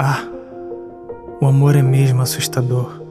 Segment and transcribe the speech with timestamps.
[0.00, 0.22] Ah,
[1.40, 3.02] o amor é mesmo assustador.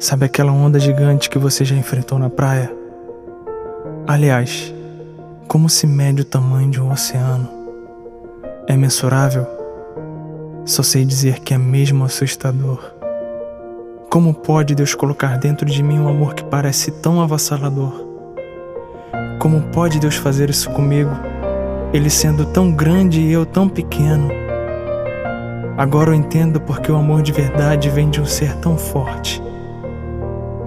[0.00, 2.74] Sabe aquela onda gigante que você já enfrentou na praia?
[4.04, 4.74] Aliás,
[5.46, 7.48] como se mede o tamanho de um oceano?
[8.66, 9.46] É mensurável?
[10.64, 12.80] Só sei dizer que é mesmo assustador.
[14.10, 18.04] Como pode Deus colocar dentro de mim um amor que parece tão avassalador?
[19.38, 21.12] Como pode Deus fazer isso comigo,
[21.92, 24.45] Ele sendo tão grande e eu tão pequeno?
[25.76, 29.42] Agora eu entendo porque o amor de verdade vem de um ser tão forte.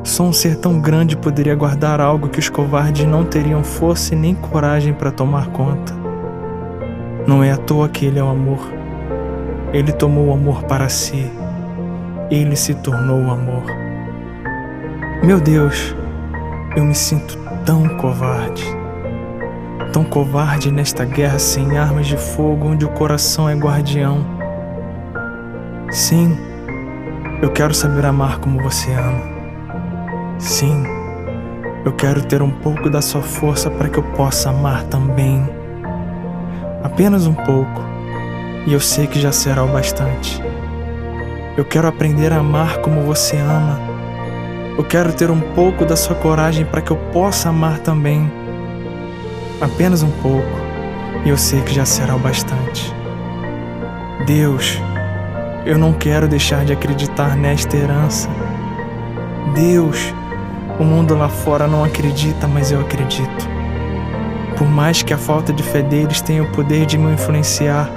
[0.04, 4.18] Só um ser tão grande poderia guardar algo que os covardes não teriam força e
[4.18, 5.94] nem coragem para tomar conta.
[7.26, 8.60] Não é à toa que Ele é o amor.
[9.74, 11.32] Ele tomou o amor para si.
[12.30, 13.64] Ele se tornou o amor.
[15.24, 15.96] Meu Deus,
[16.76, 18.64] eu me sinto tão covarde.
[19.92, 24.39] Tão covarde nesta guerra sem armas de fogo onde o coração é guardião.
[25.92, 26.38] Sim,
[27.42, 29.22] eu quero saber amar como você ama.
[30.38, 30.84] Sim,
[31.86, 35.48] eu quero ter um pouco da sua força para que eu possa amar também.
[36.84, 37.82] Apenas um pouco,
[38.68, 40.42] e eu sei que já será o bastante.
[41.58, 43.90] Eu quero aprender a amar como você ama
[44.80, 48.32] eu quero ter um pouco da sua coragem para que eu possa amar também.
[49.60, 50.58] Apenas um pouco,
[51.26, 52.90] e eu sei que já será o bastante.
[54.26, 54.82] Deus,
[55.70, 58.30] eu não quero deixar de acreditar nesta herança.
[59.54, 60.14] Deus,
[60.80, 63.50] o mundo lá fora não acredita, mas eu acredito.
[64.58, 67.90] Por mais que a falta de fé deles tenha o poder de me influenciar,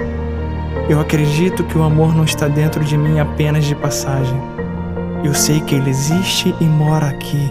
[0.87, 4.53] eu acredito que o amor não está dentro de mim apenas de passagem
[5.23, 7.49] eu sei que Ele existe e mora aqui.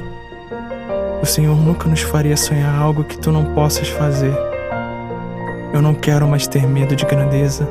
[1.22, 4.36] O Senhor nunca nos faria sonhar algo que tu não possas fazer.
[5.72, 7.66] Eu não quero mais ter medo de grandeza.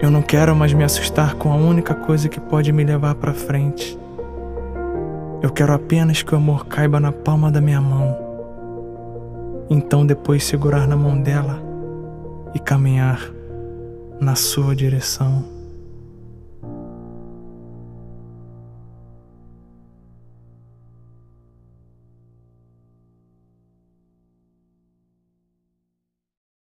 [0.00, 3.34] Eu não quero mais me assustar com a única coisa que pode me levar para
[3.34, 3.98] frente.
[5.42, 8.16] Eu quero apenas que o amor caiba na palma da minha mão.
[9.68, 11.60] Então depois segurar na mão dela
[12.54, 13.28] e caminhar
[14.20, 15.57] na sua direção.